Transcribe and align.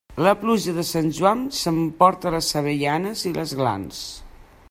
La 0.27 0.31
pluja 0.43 0.71
de 0.77 0.85
Sant 0.91 1.09
Joan 1.17 1.43
s'emporta 1.57 2.33
les 2.37 2.49
avellanes 2.63 3.23
i 3.33 3.35
les 3.39 3.57
glans. 3.63 4.03